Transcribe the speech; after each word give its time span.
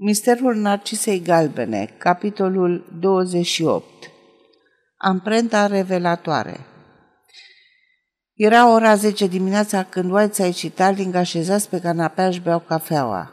Misterul 0.00 0.54
Narcisei 0.54 1.22
Galbene, 1.22 1.94
capitolul 1.98 2.98
28 3.00 3.84
Amprenta 4.96 5.66
revelatoare 5.66 6.66
Era 8.34 8.72
ora 8.72 8.94
10 8.94 9.26
dimineața 9.26 9.82
când 9.82 10.10
Whiteside 10.10 10.50
și 10.50 10.70
Tarling 10.70 11.14
așezați 11.14 11.68
pe 11.68 11.80
canapea 11.80 12.26
își 12.26 12.40
beau 12.40 12.58
cafeaua. 12.58 13.32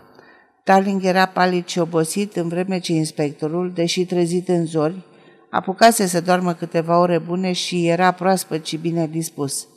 Tarling 0.64 1.04
era 1.04 1.26
palid 1.26 1.68
și 1.68 1.80
obosit 1.80 2.36
în 2.36 2.48
vreme 2.48 2.80
ce 2.80 2.94
inspectorul, 2.94 3.72
deși 3.74 4.06
trezit 4.06 4.48
în 4.48 4.66
zori, 4.66 5.06
apucase 5.50 6.06
să 6.06 6.22
doarmă 6.22 6.54
câteva 6.54 7.00
ore 7.00 7.20
bune 7.20 7.52
și 7.52 7.88
era 7.88 8.12
proaspăt 8.12 8.66
și 8.66 8.78
bine 8.78 9.08
dispus. 9.08 9.68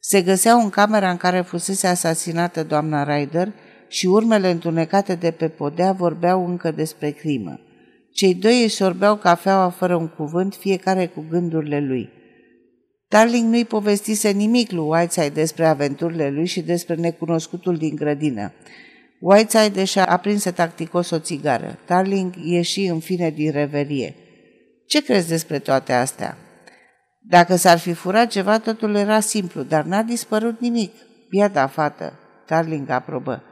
Se 0.00 0.22
găseau 0.22 0.60
în 0.60 0.70
camera 0.70 1.10
în 1.10 1.16
care 1.16 1.40
fusese 1.40 1.86
asasinată 1.86 2.64
doamna 2.64 3.16
Ryder 3.16 3.52
și 3.88 4.06
urmele 4.06 4.50
întunecate 4.50 5.14
de 5.14 5.30
pe 5.30 5.48
podea 5.48 5.92
vorbeau 5.92 6.46
încă 6.46 6.70
despre 6.70 7.10
crimă. 7.10 7.60
Cei 8.12 8.34
doi 8.34 8.62
își 8.62 8.74
sorbeau 8.74 9.16
cafeaua 9.16 9.68
fără 9.68 9.96
un 9.96 10.08
cuvânt, 10.08 10.54
fiecare 10.54 11.06
cu 11.06 11.24
gândurile 11.30 11.80
lui. 11.80 12.10
Darling 13.08 13.48
nu-i 13.48 13.64
povestise 13.64 14.30
nimic 14.30 14.70
lui 14.70 14.86
Whiteside 14.88 15.28
despre 15.28 15.66
aventurile 15.66 16.30
lui 16.30 16.46
și 16.46 16.60
despre 16.60 16.94
necunoscutul 16.94 17.76
din 17.76 17.94
grădină. 17.94 18.52
Whiteside 19.20 19.84
și-a 19.84 20.04
aprinse 20.04 20.50
tacticos 20.50 21.10
o 21.10 21.18
țigară. 21.18 21.78
Darling 21.86 22.34
ieși 22.44 22.84
în 22.84 23.00
fine 23.00 23.30
din 23.30 23.50
reverie. 23.50 24.14
Ce 24.86 25.02
crezi 25.02 25.28
despre 25.28 25.58
toate 25.58 25.92
astea?" 25.92 26.38
Dacă 27.30 27.56
s-ar 27.56 27.78
fi 27.78 27.92
furat 27.92 28.30
ceva, 28.30 28.58
totul 28.58 28.94
era 28.94 29.20
simplu, 29.20 29.62
dar 29.62 29.84
n-a 29.84 30.02
dispărut 30.02 30.60
nimic. 30.60 30.92
Biata 31.28 31.66
fată, 31.66 32.18
Darling 32.46 32.90
aprobă. 32.90 33.42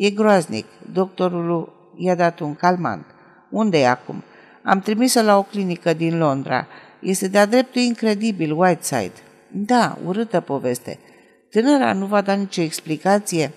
E 0.00 0.10
groaznic. 0.10 0.66
Doctorul 0.92 1.72
i-a 1.96 2.14
dat 2.14 2.38
un 2.38 2.54
calmant. 2.54 3.04
Unde 3.50 3.78
e 3.78 3.88
acum? 3.88 4.22
Am 4.62 4.80
trimis-o 4.80 5.22
la 5.22 5.38
o 5.38 5.42
clinică 5.42 5.92
din 5.92 6.18
Londra. 6.18 6.66
Este 7.00 7.28
de-a 7.28 7.46
dreptul 7.46 7.80
incredibil, 7.80 8.58
Whiteside. 8.58 9.12
Da, 9.50 9.98
urâtă 10.04 10.40
poveste. 10.40 10.98
Tânăra 11.50 11.92
nu 11.92 12.06
va 12.06 12.20
da 12.20 12.32
nicio 12.32 12.62
explicație? 12.62 13.52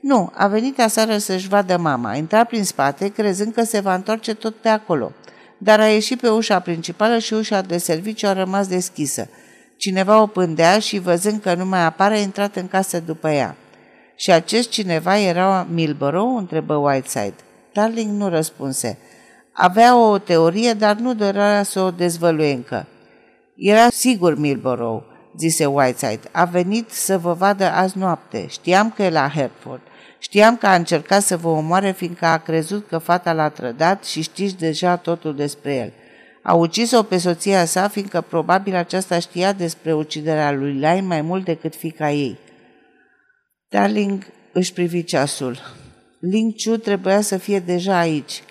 Nu, 0.00 0.30
a 0.34 0.46
venit 0.46 0.80
aseară 0.80 1.18
să-și 1.18 1.48
vadă 1.48 1.76
mama. 1.76 2.10
A 2.10 2.16
intrat 2.16 2.48
prin 2.48 2.64
spate, 2.64 3.08
crezând 3.08 3.52
că 3.52 3.62
se 3.62 3.80
va 3.80 3.94
întoarce 3.94 4.34
tot 4.34 4.54
pe 4.54 4.68
acolo. 4.68 5.12
Dar 5.58 5.80
a 5.80 5.86
ieșit 5.86 6.20
pe 6.20 6.28
ușa 6.28 6.58
principală 6.60 7.18
și 7.18 7.34
ușa 7.34 7.60
de 7.60 7.78
serviciu 7.78 8.26
a 8.26 8.32
rămas 8.32 8.66
deschisă. 8.66 9.28
Cineva 9.76 10.22
o 10.22 10.26
pândea 10.26 10.78
și, 10.78 10.98
văzând 10.98 11.40
că 11.40 11.54
nu 11.54 11.64
mai 11.64 11.84
apare, 11.84 12.14
a 12.14 12.20
intrat 12.20 12.56
în 12.56 12.68
casă 12.68 13.00
după 13.00 13.28
ea. 13.28 13.56
Și 14.16 14.30
acest 14.30 14.70
cineva 14.70 15.18
era 15.18 15.66
Milborough? 15.70 16.34
întrebă 16.38 16.74
Whiteside. 16.74 17.34
Darling 17.72 18.20
nu 18.20 18.28
răspunse. 18.28 18.98
Avea 19.52 19.98
o 19.98 20.18
teorie, 20.18 20.72
dar 20.72 20.96
nu 20.96 21.14
dorea 21.14 21.62
să 21.62 21.80
o 21.80 21.90
dezvăluie 21.90 22.52
încă. 22.52 22.86
Era 23.56 23.88
sigur 23.90 24.38
Milborough, 24.38 25.02
zise 25.38 25.66
Whiteside. 25.66 26.28
A 26.32 26.44
venit 26.44 26.90
să 26.90 27.18
vă 27.18 27.32
vadă 27.32 27.64
azi 27.64 27.98
noapte. 27.98 28.46
Știam 28.48 28.90
că 28.90 29.02
e 29.02 29.10
la 29.10 29.28
Hertford. 29.28 29.80
Știam 30.18 30.56
că 30.56 30.66
a 30.66 30.74
încercat 30.74 31.22
să 31.22 31.36
vă 31.36 31.48
omoare 31.48 31.90
fiindcă 31.90 32.26
a 32.26 32.38
crezut 32.38 32.88
că 32.88 32.98
fata 32.98 33.32
l-a 33.32 33.48
trădat 33.48 34.04
și 34.04 34.22
știți 34.22 34.56
deja 34.56 34.96
totul 34.96 35.34
despre 35.34 35.74
el. 35.74 35.92
A 36.42 36.54
ucis-o 36.54 37.02
pe 37.02 37.16
soția 37.16 37.64
sa 37.64 37.88
fiindcă 37.88 38.20
probabil 38.20 38.74
aceasta 38.74 39.18
știa 39.18 39.52
despre 39.52 39.94
uciderea 39.94 40.52
lui 40.52 40.72
Lyle 40.72 41.00
mai 41.00 41.20
mult 41.20 41.44
decât 41.44 41.74
fica 41.76 42.10
ei. 42.10 42.38
Darling 43.74 44.26
își 44.52 44.72
privi 44.72 45.04
ceasul. 45.04 45.58
Ling 46.20 46.54
Chu 46.64 46.76
trebuia 46.76 47.20
să 47.20 47.36
fie 47.36 47.58
deja 47.58 47.98
aici. 47.98 48.42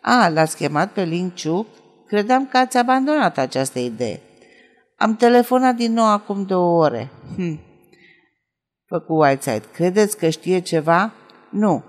A, 0.00 0.28
l-ați 0.28 0.56
chemat 0.56 0.92
pe 0.92 1.02
Ling 1.02 1.32
Chu? 1.42 1.66
Credeam 2.06 2.46
că 2.46 2.56
ați 2.56 2.76
abandonat 2.76 3.38
această 3.38 3.78
idee. 3.78 4.20
Am 4.96 5.16
telefonat 5.16 5.74
din 5.74 5.92
nou 5.92 6.04
acum 6.04 6.44
două 6.44 6.84
ore. 6.84 7.10
Hm. 7.36 7.60
Făcu 8.86 9.12
Whiteside. 9.12 9.64
Credeți 9.72 10.16
că 10.16 10.28
știe 10.28 10.58
ceva? 10.58 11.12
Nu. 11.50 11.84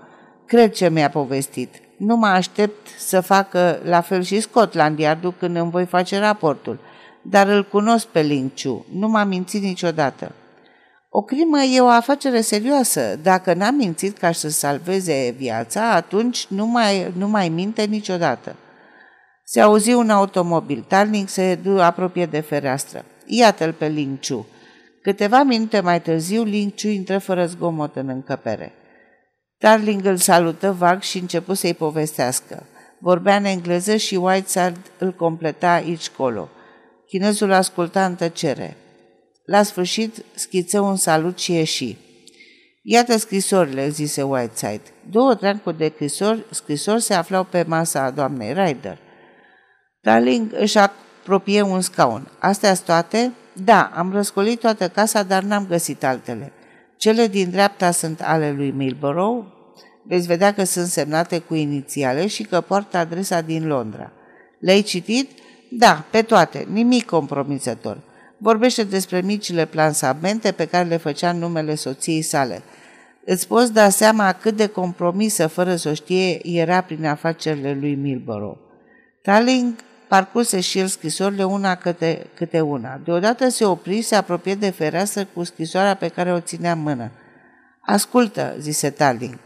Cred 0.46 0.72
ce 0.72 0.88
mi-a 0.88 1.10
povestit. 1.10 1.74
Nu 1.98 2.16
mă 2.16 2.26
aștept 2.26 2.86
să 2.98 3.20
facă 3.20 3.80
la 3.84 4.00
fel 4.00 4.22
și 4.22 4.40
Scotland 4.40 4.98
Yard 4.98 5.34
când 5.38 5.56
îmi 5.56 5.70
voi 5.70 5.86
face 5.86 6.18
raportul. 6.18 6.78
Dar 7.22 7.48
îl 7.48 7.64
cunosc 7.64 8.06
pe 8.06 8.20
Ling 8.20 8.50
Chu. 8.62 8.86
Nu 8.92 9.08
m-a 9.08 9.24
mințit 9.24 9.62
niciodată. 9.62 10.32
O 11.16 11.22
crimă 11.22 11.62
e 11.62 11.80
o 11.80 11.88
afacere 11.88 12.40
serioasă. 12.40 13.18
Dacă 13.22 13.54
n-a 13.54 13.70
mințit 13.70 14.18
ca 14.18 14.32
să 14.32 14.48
salveze 14.48 15.34
viața, 15.36 15.92
atunci 15.92 16.46
nu 16.46 16.66
mai, 16.66 17.12
nu 17.16 17.28
mai 17.28 17.48
minte 17.48 17.84
niciodată. 17.84 18.56
Se 19.44 19.60
auzi 19.60 19.92
un 19.92 20.10
automobil. 20.10 20.84
Tarling 20.88 21.28
se 21.28 21.58
apropie 21.78 22.26
de 22.26 22.40
fereastră. 22.40 23.04
Iată-l 23.26 23.72
pe 23.72 23.86
Ling 23.86 24.18
Chu. 24.28 24.46
Câteva 25.02 25.42
minute 25.42 25.80
mai 25.80 26.02
târziu, 26.02 26.42
Ling 26.42 26.72
Chu 26.74 26.88
intră 26.88 27.18
fără 27.18 27.46
zgomot 27.46 27.96
în 27.96 28.08
încăpere. 28.08 28.72
Tarling 29.58 30.04
îl 30.04 30.16
salută 30.16 30.72
vag 30.78 31.02
și 31.02 31.18
început 31.18 31.56
să-i 31.56 31.74
povestească. 31.74 32.66
Vorbea 32.98 33.36
în 33.36 33.44
engleză 33.44 33.96
și 33.96 34.14
Whiteside 34.16 34.80
îl 34.98 35.12
completa 35.12 35.72
aici 35.72 36.08
colo. 36.08 36.48
Chinezul 37.06 37.52
asculta 37.52 38.04
în 38.04 38.14
tăcere. 38.14 38.76
La 39.44 39.62
sfârșit, 39.62 40.24
schiță 40.34 40.80
un 40.80 40.96
salut 40.96 41.38
și 41.38 41.52
ieși. 41.52 41.96
Iată 42.82 43.18
scrisorile, 43.18 43.88
zise 43.88 44.22
Whiteside. 44.22 44.82
Două 45.10 45.34
treancuri 45.34 45.76
de 45.76 45.92
scrisori, 45.94 46.44
scrisori 46.50 47.02
se 47.02 47.14
aflau 47.14 47.44
pe 47.44 47.64
masa 47.66 48.02
a 48.02 48.10
doamnei 48.10 48.52
Ryder. 48.52 48.98
Darling 50.00 50.52
își 50.52 50.78
apropie 50.78 51.62
un 51.62 51.80
scaun. 51.80 52.28
Astea 52.38 52.74
toate? 52.74 53.32
Da, 53.52 53.90
am 53.94 54.12
răscolit 54.12 54.60
toată 54.60 54.88
casa, 54.88 55.22
dar 55.22 55.42
n-am 55.42 55.66
găsit 55.66 56.04
altele. 56.04 56.52
Cele 56.96 57.26
din 57.26 57.50
dreapta 57.50 57.90
sunt 57.90 58.20
ale 58.20 58.52
lui 58.52 58.70
Milborough. 58.70 59.46
Veți 60.06 60.26
vedea 60.26 60.54
că 60.54 60.64
sunt 60.64 60.86
semnate 60.86 61.38
cu 61.38 61.54
inițiale 61.54 62.26
și 62.26 62.42
că 62.42 62.60
poartă 62.60 62.96
adresa 62.96 63.40
din 63.40 63.66
Londra. 63.66 64.12
Le-ai 64.60 64.82
citit? 64.82 65.30
Da, 65.70 66.04
pe 66.10 66.22
toate. 66.22 66.66
Nimic 66.70 67.04
compromisător. 67.04 67.98
Vorbește 68.38 68.84
despre 68.84 69.20
micile 69.20 69.64
plansamente 69.64 70.52
pe 70.52 70.66
care 70.66 70.88
le 70.88 70.96
făcea 70.96 71.30
în 71.30 71.38
numele 71.38 71.74
soției 71.74 72.22
sale. 72.22 72.62
Îți 73.24 73.46
poți 73.46 73.72
da 73.72 73.88
seama 73.88 74.32
cât 74.32 74.56
de 74.56 74.66
compromisă, 74.66 75.46
fără 75.46 75.76
să 75.76 75.88
o 75.88 75.94
știe, 75.94 76.48
era 76.48 76.80
prin 76.80 77.06
afacerile 77.06 77.76
lui 77.80 77.94
Milborough. 77.94 78.58
Taling 79.22 79.74
parcurse 80.08 80.60
și 80.60 80.78
el 80.78 80.86
scrisorile 80.86 81.44
una 81.44 81.74
câte, 81.74 82.26
câte 82.34 82.60
una. 82.60 83.00
Deodată 83.04 83.48
se 83.48 83.64
opri, 83.64 84.02
se 84.02 84.14
apropie 84.14 84.54
de 84.54 84.70
fereastră 84.70 85.24
cu 85.24 85.44
scrisoarea 85.44 85.94
pe 85.94 86.08
care 86.08 86.32
o 86.32 86.40
ținea 86.40 86.72
în 86.72 86.82
mână. 86.82 87.10
Ascultă, 87.80 88.54
zise 88.58 88.90
Taling. 88.90 89.38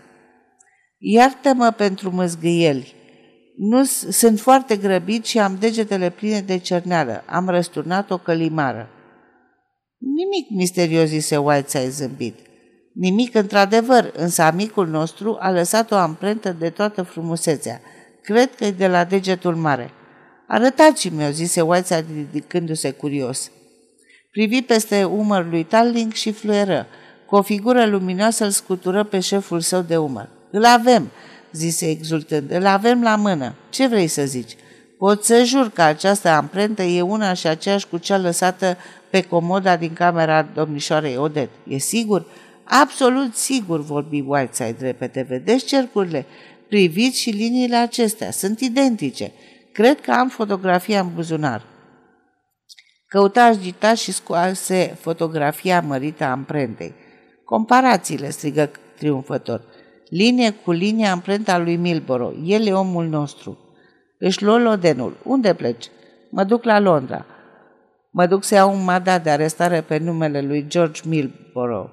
Iartă-mă 0.99 1.71
pentru 1.71 2.11
măzgâieli. 2.11 2.95
Nu 3.59 3.85
sunt 3.85 4.41
foarte 4.41 4.77
grăbit 4.77 5.25
și 5.25 5.39
am 5.39 5.57
degetele 5.61 6.11
pline 6.11 6.41
de 6.41 6.59
cerneală. 6.59 7.23
Am 7.27 7.49
răsturnat 7.49 8.11
o 8.11 8.19
călimară. 8.19 8.89
Nimic 9.99 10.51
misterios, 10.51 11.09
zise 11.09 11.37
Whiteside 11.37 11.89
zâmbit. 11.89 12.35
Nimic 12.95 13.35
într-adevăr, 13.35 14.13
însă 14.17 14.43
amicul 14.43 14.87
nostru 14.89 15.37
a 15.41 15.51
lăsat 15.51 15.91
o 15.91 15.95
amprentă 15.95 16.53
de 16.59 16.71
toată 16.71 17.03
frumusețea. 17.03 17.81
Cred 18.23 18.55
că 18.55 18.65
e 18.65 18.71
de 18.71 18.87
la 18.87 19.05
degetul 19.05 19.55
mare. 19.55 19.91
Arătați-mi-o, 20.47 21.31
zise 21.31 21.61
Whiteside 21.61 22.07
ridicându-se 22.15 22.91
curios. 22.91 23.51
Privi 24.31 24.63
peste 24.63 25.05
umăr 25.05 25.47
lui 25.51 25.65
Talling 25.65 26.13
și 26.13 26.33
fluieră. 26.33 26.87
Cu 27.27 27.37
o 27.37 27.43
figură 27.43 27.87
luminoasă 27.87 28.45
îl 28.45 28.51
scutură 28.51 29.05
pe 29.05 29.21
șeful 29.21 29.61
său 29.61 29.81
de 29.81 29.97
umăr. 29.97 30.29
Îl 30.51 30.65
avem, 30.65 31.11
zise 31.59 31.91
exultând. 31.91 32.51
Îl 32.51 32.67
avem 32.67 33.03
la 33.03 33.17
mână. 33.17 33.55
Ce 33.71 33.87
vrei 33.87 34.07
să 34.07 34.25
zici? 34.25 34.57
Pot 34.99 35.25
să 35.25 35.43
jur 35.45 35.71
că 35.71 35.83
această 35.83 36.29
amprentă 36.29 36.83
e 36.83 37.01
una 37.01 37.33
și 37.33 37.47
aceeași 37.47 37.89
cu 37.89 37.97
cea 37.97 38.19
lăsată 38.19 38.77
pe 39.11 39.23
comoda 39.23 39.77
din 39.77 39.93
camera 39.93 40.43
domnișoarei 40.43 41.17
Odet. 41.17 41.51
E 41.69 41.79
sigur? 41.79 42.27
Absolut 42.65 43.35
sigur, 43.35 43.81
vorbi 43.81 44.21
Whiteside 44.27 44.77
repete. 44.81 45.27
Vedeți 45.29 45.65
cercurile? 45.65 46.27
Priviți 46.69 47.21
și 47.21 47.31
liniile 47.31 47.77
acestea. 47.77 48.31
Sunt 48.31 48.61
identice. 48.61 49.33
Cred 49.73 50.01
că 50.01 50.11
am 50.11 50.29
fotografia 50.29 51.01
în 51.01 51.11
buzunar. 51.15 51.63
Căuta 53.09 53.45
agita 53.45 53.95
și 53.95 54.13
scoase 54.13 54.97
fotografia 55.01 55.81
mărită 55.81 56.25
a 56.25 56.31
amprentei. 56.31 56.95
Comparațiile, 57.45 58.31
strigă 58.31 58.71
triumfător. 58.99 59.65
Linie 60.09 60.51
cu 60.51 60.71
linie 60.71 61.07
amprenta 61.07 61.59
lui 61.59 61.77
Milboro. 61.77 62.33
El 62.45 62.67
e 62.67 62.73
omul 62.73 63.07
nostru. 63.07 63.59
Își 64.19 64.45
luă 64.45 64.59
lodenul. 64.59 65.17
Unde 65.25 65.55
pleci? 65.55 65.87
Mă 66.31 66.45
duc 66.45 66.65
la 66.65 66.79
Londra. 66.79 67.27
Mă 68.11 68.27
duc 68.27 68.45
să 68.45 68.55
iau 68.55 68.75
un 68.75 68.85
mandat 68.85 69.23
de 69.23 69.31
arestare 69.31 69.81
pe 69.81 69.99
numele 69.99 70.41
lui 70.41 70.67
George 70.69 71.01
Milboro. 71.09 71.91